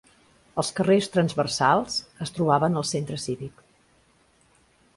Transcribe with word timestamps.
Els 0.61 0.71
carrers 0.79 1.09
transversals 1.15 1.99
es 2.27 2.33
trobaven 2.37 2.81
al 2.81 2.89
centre 2.95 3.21
cívic. 3.27 3.63